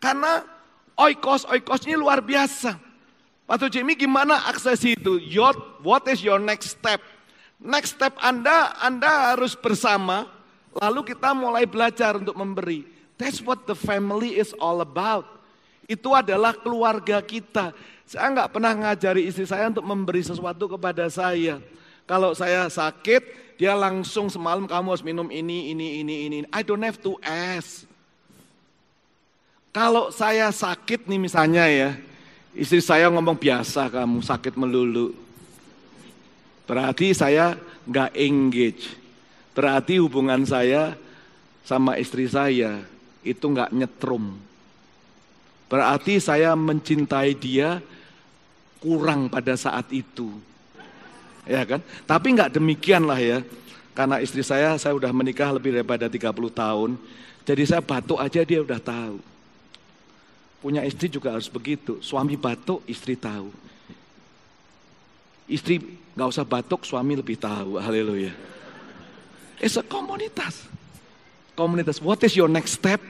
[0.00, 0.48] Karena
[0.96, 2.80] oikos, oikos ini luar biasa.
[3.44, 5.20] Pastor Jimmy gimana akses itu?
[5.20, 5.52] Your,
[5.84, 7.04] what is your next step?
[7.60, 10.24] Next step Anda, Anda harus bersama,
[10.72, 12.88] lalu kita mulai belajar untuk memberi.
[13.20, 15.35] That's what the family is all about.
[15.86, 17.70] Itu adalah keluarga kita.
[18.06, 21.62] Saya nggak pernah ngajari istri saya untuk memberi sesuatu kepada saya.
[22.06, 26.36] Kalau saya sakit, dia langsung semalam kamu harus minum ini, ini, ini, ini.
[26.50, 27.86] I don't have to ask.
[29.74, 31.90] Kalau saya sakit nih misalnya ya,
[32.56, 35.12] Istri saya ngomong biasa kamu sakit melulu.
[36.64, 37.52] Berarti saya
[37.84, 38.96] nggak engage.
[39.52, 40.96] Berarti hubungan saya
[41.68, 42.80] sama istri saya
[43.20, 44.40] itu nggak nyetrum.
[45.66, 47.82] Berarti saya mencintai dia
[48.78, 50.30] kurang pada saat itu.
[51.46, 51.82] Ya kan?
[52.06, 53.42] Tapi nggak demikian lah ya.
[53.96, 56.90] Karena istri saya, saya udah menikah lebih daripada 30 tahun.
[57.46, 59.18] Jadi saya batuk aja dia udah tahu.
[60.60, 62.02] Punya istri juga harus begitu.
[62.02, 63.50] Suami batuk, istri tahu.
[65.46, 65.78] Istri
[66.12, 67.78] nggak usah batuk, suami lebih tahu.
[67.78, 68.34] Haleluya.
[69.62, 70.66] It's a komunitas.
[71.56, 72.02] Komunitas.
[72.02, 73.00] What is your next step?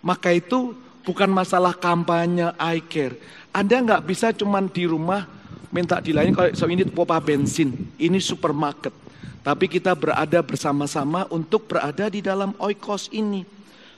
[0.00, 0.72] Maka itu
[1.04, 3.16] bukan masalah kampanye I care.
[3.50, 5.26] Anda nggak bisa cuman di rumah
[5.70, 8.92] minta dilayani kalau so ini pompa bensin, ini supermarket.
[9.40, 13.42] Tapi kita berada bersama-sama untuk berada di dalam oikos ini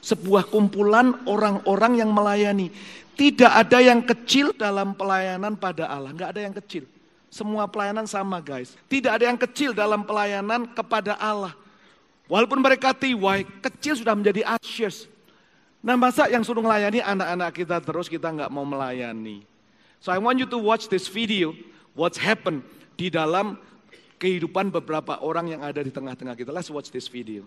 [0.03, 2.71] sebuah kumpulan orang-orang yang melayani.
[3.12, 6.85] Tidak ada yang kecil dalam pelayanan pada Allah, nggak ada yang kecil.
[7.33, 8.77] Semua pelayanan sama guys.
[8.88, 11.57] Tidak ada yang kecil dalam pelayanan kepada Allah.
[12.29, 15.12] Walaupun mereka tiwai, kecil sudah menjadi ushers.
[15.82, 19.46] Nah masa yang suruh melayani anak-anak kita terus kita nggak mau melayani.
[20.02, 21.58] So I want you to watch this video,
[21.98, 22.62] what's happened
[22.98, 23.58] di dalam
[24.17, 26.50] kehidupan beberapa orang yang ada di tengah-tengah kita.
[26.50, 27.46] Let's watch this video.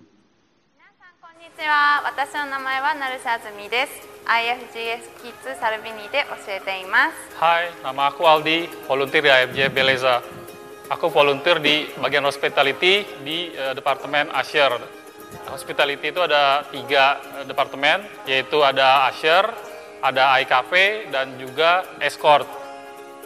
[1.61, 3.92] ちは私の名前は成瀬あずみです
[4.25, 10.25] IFGS Kids Salvini で教えています Hai, nama aku Aldi, volunteer di IFJ Beleza.
[10.88, 14.73] Aku volunteer di bagian hospitality di uh, Departemen Asher.
[15.50, 19.46] Hospitality itu ada tiga uh, departemen, yaitu ada Asher,
[20.02, 22.48] ada iCafe, dan juga Escort.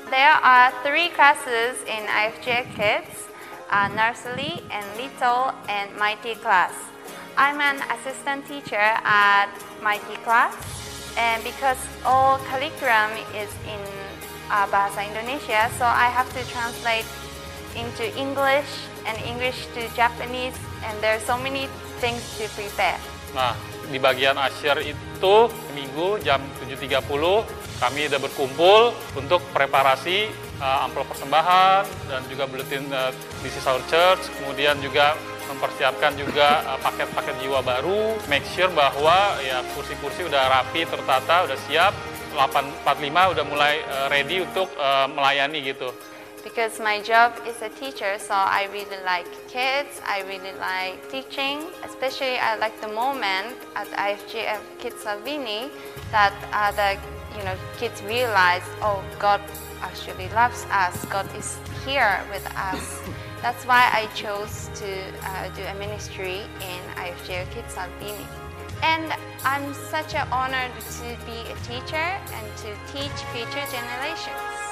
[0.10, 3.30] There are three classes in IFJ Kids,
[3.70, 6.74] uh, nursery and little and mighty class.
[7.40, 9.48] I'm an assistant teacher at
[9.80, 10.52] Mighty class,
[11.16, 13.80] and because all curriculum is in
[14.52, 17.08] uh, Bahasa Indonesia, so I have to translate
[17.80, 18.68] into English
[19.08, 23.00] and English to Japanese, and there are so many things to prepare.
[23.36, 23.54] Nah,
[23.90, 25.36] di bagian asyir itu
[25.78, 27.06] minggu jam 7.30
[27.80, 28.82] kami sudah berkumpul
[29.16, 30.28] untuk preparasi
[30.60, 33.10] uh, amplop persembahan dan juga bulletin uh,
[33.40, 35.16] DC Our Church, kemudian juga
[35.48, 41.48] mempersiapkan juga uh, paket-paket uh, jiwa baru, make sure bahwa ya kursi-kursi udah rapi, tertata,
[41.48, 41.96] udah siap,
[42.36, 45.90] 845 udah mulai uh, ready untuk uh, melayani gitu.
[46.44, 51.68] Because my job is a teacher, so I really like kids, I really like teaching.
[51.84, 55.70] Especially I like the moment at IFGF Kids Salvini
[56.12, 56.98] that uh, the
[57.38, 59.42] you know kids realize, oh, God
[59.82, 61.06] actually loves us.
[61.06, 63.02] God is here with us.
[63.42, 64.90] That's why I chose to
[65.24, 68.28] uh, do a ministry in IFGF Kids Salvini.
[68.84, 74.69] And I'm such an honor to be a teacher and to teach future generations.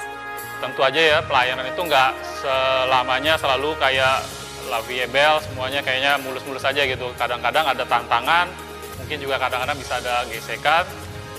[0.58, 2.10] Tentu aja ya pelayanan itu nggak
[2.42, 4.26] selamanya selalu kayak
[4.68, 7.08] La Bell semuanya kayaknya mulus-mulus aja gitu.
[7.16, 8.50] Kadang-kadang ada tantangan,
[9.00, 10.84] mungkin juga kadang-kadang bisa ada gesekan,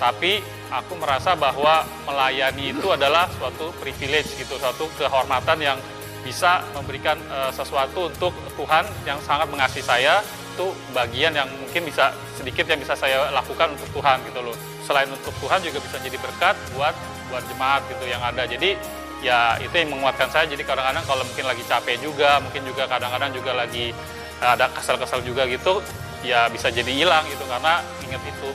[0.02, 5.78] tapi aku merasa bahwa melayani itu adalah suatu privilege gitu, suatu kehormatan yang
[6.26, 10.20] bisa memberikan uh, sesuatu untuk Tuhan yang sangat mengasihi saya
[10.60, 14.56] itu bagian yang mungkin bisa sedikit yang bisa saya lakukan untuk Tuhan gitu loh.
[14.84, 16.92] Selain untuk Tuhan juga bisa jadi berkat buat
[17.32, 18.44] buat jemaat gitu yang ada.
[18.44, 18.76] Jadi
[19.20, 20.48] ya itu yang menguatkan saya.
[20.48, 23.92] Jadi kadang-kadang kalau mungkin lagi capek juga, mungkin juga kadang-kadang juga lagi
[24.40, 25.84] ada kesal-kesal juga gitu,
[26.24, 28.50] ya bisa jadi hilang gitu karena ingat itu.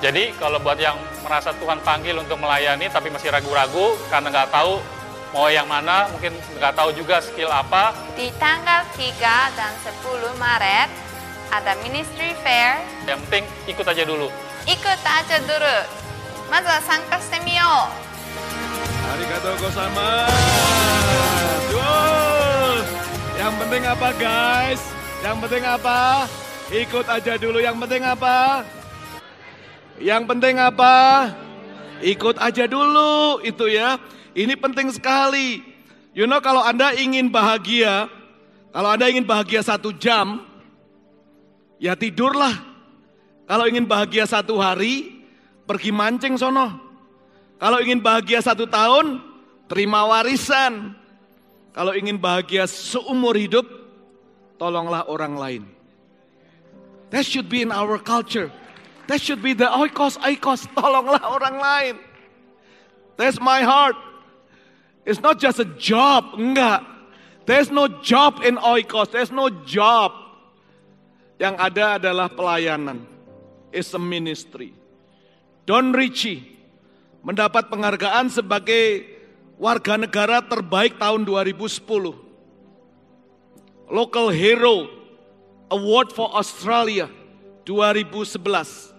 [0.00, 4.80] Jadi kalau buat yang merasa Tuhan panggil untuk melayani tapi masih ragu-ragu karena nggak tahu
[5.30, 7.94] mau yang mana, mungkin nggak tahu juga skill apa.
[8.16, 10.88] Di tanggal 3 dan 10 Maret
[11.52, 12.80] ada ministry fair.
[13.06, 14.28] Yang penting ikut aja dulu.
[14.66, 15.76] Ikut aja dulu.
[16.50, 17.88] Masa sangka semio.
[19.10, 20.28] Arigatou gozaimasu.
[23.34, 24.80] Yang penting apa guys?
[25.20, 26.28] Yang penting apa?
[26.70, 27.58] Ikut aja dulu.
[27.58, 28.62] Yang penting apa?
[29.98, 30.94] Yang penting apa?
[32.00, 33.98] Ikut aja dulu itu ya.
[34.32, 35.66] Ini penting sekali.
[36.14, 38.06] You know kalau Anda ingin bahagia,
[38.70, 40.50] kalau Anda ingin bahagia satu jam,
[41.80, 42.60] Ya tidurlah.
[43.48, 45.24] Kalau ingin bahagia satu hari,
[45.64, 46.89] pergi mancing sono.
[47.60, 49.20] Kalau ingin bahagia satu tahun,
[49.68, 50.96] terima warisan.
[51.76, 53.68] Kalau ingin bahagia seumur hidup,
[54.56, 55.62] tolonglah orang lain.
[57.12, 58.48] That should be in our culture.
[59.12, 61.94] That should be the oikos, oikos, tolonglah orang lain.
[63.20, 63.98] That's my heart.
[65.04, 66.80] It's not just a job, enggak.
[67.44, 70.16] There's no job in oikos, there's no job.
[71.36, 73.04] Yang ada adalah pelayanan.
[73.68, 74.72] It's a ministry.
[75.68, 76.59] Don Ritchie
[77.20, 79.04] mendapat penghargaan sebagai
[79.60, 81.88] warga negara terbaik tahun 2010.
[83.90, 84.86] Local Hero
[85.70, 87.10] Award for Australia
[87.66, 88.94] 2011.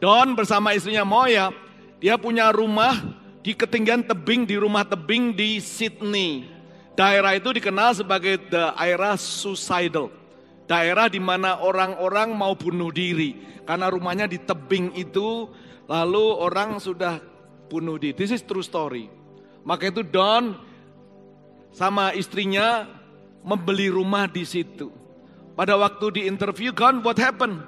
[0.00, 1.52] Don bersama istrinya Moya,
[2.00, 2.96] dia punya rumah
[3.44, 6.48] di ketinggian tebing di rumah tebing di Sydney.
[6.96, 10.20] Daerah itu dikenal sebagai daerah suicidal
[10.70, 13.34] daerah di mana orang-orang mau bunuh diri
[13.66, 15.50] karena rumahnya di tebing itu
[15.90, 17.18] lalu orang sudah
[17.70, 18.18] bunuh diri.
[18.18, 19.06] This is true story.
[19.62, 20.58] Maka itu Don
[21.70, 22.90] sama istrinya
[23.46, 24.90] membeli rumah di situ.
[25.54, 27.62] Pada waktu di interview kan what happened?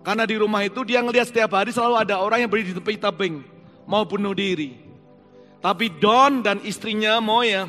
[0.00, 2.96] Karena di rumah itu dia ngelihat setiap hari selalu ada orang yang berdiri di tepi
[2.96, 3.44] tebing
[3.84, 4.80] mau bunuh diri.
[5.60, 7.68] Tapi Don dan istrinya Moya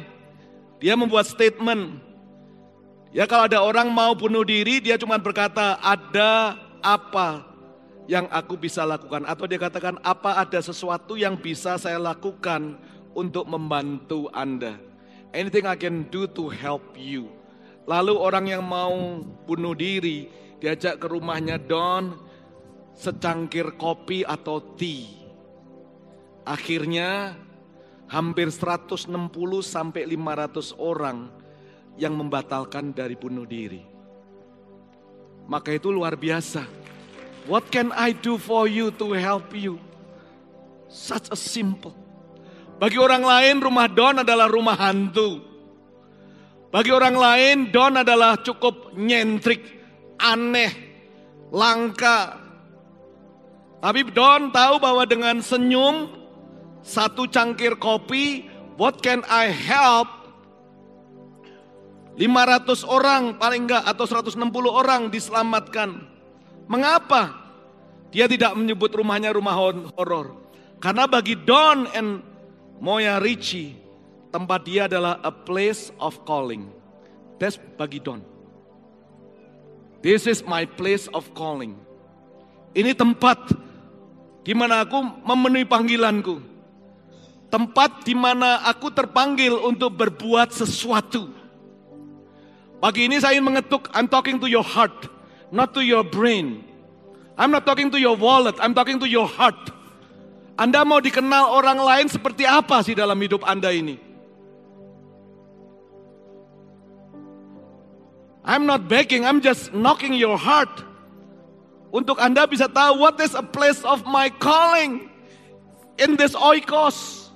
[0.79, 2.01] dia membuat statement
[3.13, 7.45] Ya kalau ada orang mau bunuh diri, dia cuma berkata, ada apa
[8.07, 9.23] yang aku bisa lakukan?
[9.23, 12.75] Atau dia katakan, apa ada sesuatu yang bisa saya lakukan
[13.15, 14.79] untuk membantu Anda?
[15.33, 17.31] Anything I can do to help you.
[17.83, 20.29] Lalu orang yang mau bunuh diri,
[20.61, 22.15] diajak ke rumahnya Don,
[22.95, 25.09] secangkir kopi atau tea.
[26.43, 27.35] Akhirnya
[28.07, 29.09] hampir 160
[29.63, 31.31] sampai 500 orang
[31.97, 33.83] yang membatalkan dari bunuh diri.
[35.49, 36.82] Maka itu luar biasa.
[37.43, 39.79] What can I do for you to help you?
[40.87, 41.91] Such a simple.
[42.79, 45.43] Bagi orang lain rumah Don adalah rumah hantu.
[46.71, 49.61] Bagi orang lain Don adalah cukup nyentrik,
[50.17, 50.71] aneh,
[51.51, 52.39] langka.
[53.83, 56.07] Tapi Don tahu bahwa dengan senyum,
[56.79, 58.47] satu cangkir kopi,
[58.79, 60.23] what can I help
[62.13, 64.37] 500 orang paling enggak atau 160
[64.69, 66.12] orang diselamatkan.
[66.67, 67.35] Mengapa?
[68.13, 69.57] Dia tidak menyebut rumahnya rumah
[69.97, 70.37] horor.
[70.77, 72.21] Karena bagi Don and
[72.77, 73.73] Moya Ricci,
[74.29, 76.69] tempat dia adalah a place of calling.
[77.41, 78.21] That's bagi Don.
[80.03, 81.79] This is my place of calling.
[82.75, 83.55] Ini tempat
[84.43, 86.43] di mana aku memenuhi panggilanku.
[87.47, 91.31] Tempat di mana aku terpanggil untuk berbuat sesuatu.
[92.83, 95.07] Pagi ini saya ingin mengetuk, I'm talking to your heart,
[95.53, 96.65] not to your brain.
[97.37, 99.69] I'm not talking to your wallet, I'm talking to your heart.
[100.57, 103.97] Anda mau dikenal orang lain seperti apa sih dalam hidup Anda ini?
[108.43, 110.83] I'm not begging, I'm just knocking your heart.
[111.93, 115.09] Untuk Anda bisa tahu what is a place of my calling
[116.01, 117.29] in this oikos.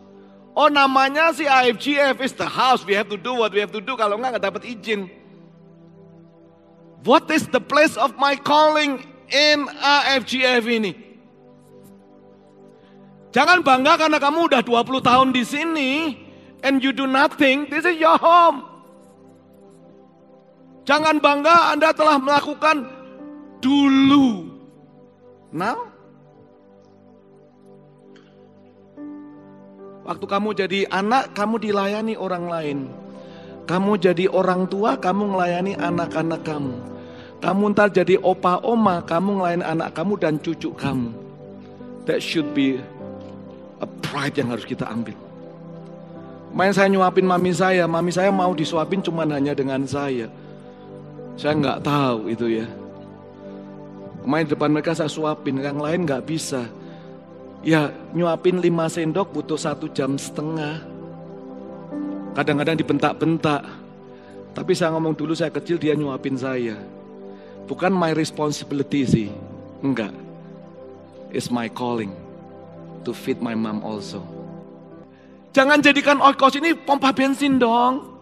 [0.58, 3.82] Oh namanya si IFGF is the house, we have to do what we have to
[3.82, 3.94] do.
[3.94, 5.10] Kalau enggak, enggak dapat izin.
[7.08, 9.00] What is the place of my calling
[9.32, 10.92] in AFGF ini?
[13.32, 15.92] Jangan bangga karena kamu udah 20 tahun di sini
[16.68, 17.72] and you do nothing.
[17.72, 18.68] This is your home.
[20.84, 22.84] Jangan bangga Anda telah melakukan
[23.64, 24.52] dulu.
[25.56, 25.88] Now?
[30.04, 32.80] Waktu kamu jadi anak, kamu dilayani orang lain.
[33.64, 36.97] Kamu jadi orang tua, kamu melayani anak-anak kamu.
[37.38, 41.14] Kamu ntar jadi opa oma, kamu melayani anak kamu dan cucu kamu.
[42.10, 42.82] That should be
[43.78, 45.14] a pride yang harus kita ambil.
[46.58, 50.26] Main saya nyuapin mami saya, mami saya mau disuapin cuma hanya dengan saya.
[51.38, 52.66] Saya nggak tahu itu ya.
[54.26, 56.66] Main depan mereka saya suapin, yang lain nggak bisa.
[57.62, 60.82] Ya nyuapin lima sendok butuh satu jam setengah.
[62.34, 63.62] Kadang-kadang dibentak-bentak.
[64.58, 66.97] Tapi saya ngomong dulu saya kecil dia nyuapin saya.
[67.68, 69.30] Bukan my responsibility sih.
[69.84, 70.16] Enggak.
[71.36, 72.16] It's my calling
[73.04, 74.24] to feed my mom also.
[75.52, 78.18] Jangan jadikan oikos ini pompa bensin dong.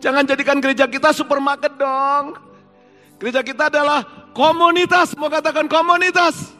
[0.00, 2.40] Jangan jadikan gereja kita supermarket dong.
[3.20, 4.04] Gereja kita adalah
[4.36, 6.52] komunitas, mau katakan komunitas.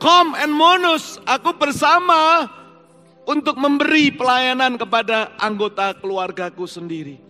[0.00, 2.48] Kom and monus, aku bersama
[3.28, 7.29] untuk memberi pelayanan kepada anggota keluargaku sendiri.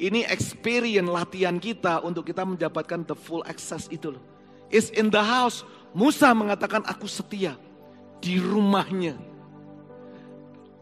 [0.00, 4.24] Ini experience latihan kita untuk kita mendapatkan the full access itu loh.
[4.72, 5.60] Is in the house.
[5.92, 7.60] Musa mengatakan aku setia
[8.24, 9.20] di rumahnya.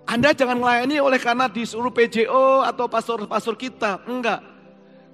[0.07, 4.07] Anda jangan melayani oleh karena disuruh PJO atau pastor-pastor kita.
[4.07, 4.41] Enggak.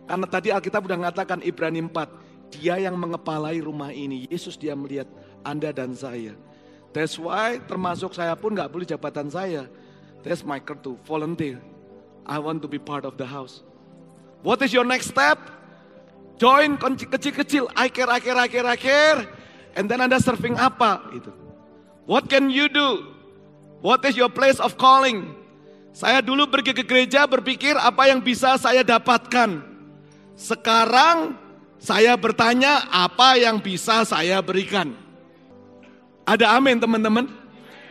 [0.05, 2.53] Karena tadi Alkitab sudah mengatakan Ibrani 4.
[2.55, 4.29] Dia yang mengepalai rumah ini.
[4.29, 5.09] Yesus dia melihat
[5.43, 6.37] Anda dan saya.
[6.95, 9.67] That's why termasuk saya pun nggak boleh jabatan saya.
[10.23, 11.59] That's my to volunteer.
[12.29, 13.67] I want to be part of the house.
[14.45, 15.41] What is your next step?
[16.37, 17.73] Join kecil-kecil.
[17.73, 19.25] I care, I care.
[19.73, 21.09] And then Anda serving apa?
[21.17, 21.33] Itu.
[22.05, 23.09] What can you do?
[23.81, 25.33] What is your place of calling?
[25.97, 29.65] Saya dulu pergi ke gereja berpikir apa yang bisa saya dapatkan.
[30.37, 31.41] Sekarang
[31.81, 34.93] saya bertanya apa yang bisa saya berikan.
[36.29, 37.33] Ada amin teman-teman?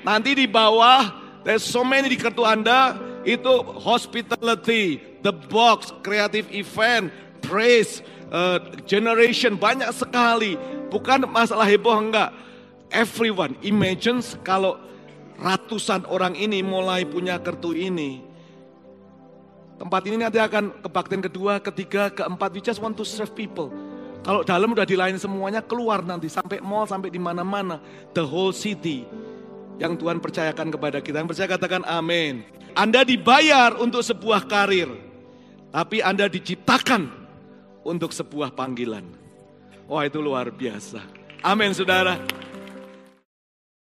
[0.06, 1.16] Nanti di bawah,
[1.48, 7.12] there's so many di kartu Anda, itu hospitality, the box, creative event,
[7.44, 10.60] praise, uh, generation, banyak sekali.
[10.92, 12.32] Bukan masalah heboh enggak.
[12.94, 14.78] Everyone, imagine kalau
[15.42, 18.22] ratusan orang ini mulai punya kartu ini.
[19.82, 22.54] Tempat ini nanti akan kebaktian kedua, ketiga, keempat.
[22.54, 23.74] We just want to serve people.
[24.24, 27.84] Kalau dalam udah dilain semuanya keluar nanti sampai mall sampai di mana-mana
[28.16, 29.04] the whole city
[29.82, 31.20] yang Tuhan percayakan kepada kita.
[31.20, 32.48] Yang percaya katakan amin.
[32.74, 34.90] Anda dibayar untuk sebuah karir,
[35.70, 37.10] tapi Anda diciptakan
[37.86, 39.06] untuk sebuah panggilan.
[39.86, 41.02] Wah itu luar biasa.
[41.46, 42.43] Amin saudara.